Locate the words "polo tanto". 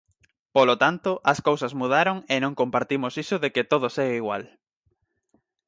0.55-1.11